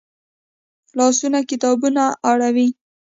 لاسونه 0.97 1.39
کتابونه 1.49 2.03
اړوي 2.29 2.67